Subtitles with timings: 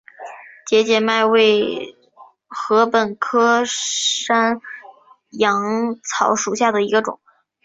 [0.65, 1.95] 节节麦为
[2.49, 4.59] 禾本科山
[5.29, 7.19] 羊草属下的一个种。